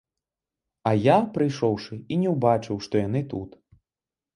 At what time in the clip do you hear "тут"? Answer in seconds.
3.33-3.49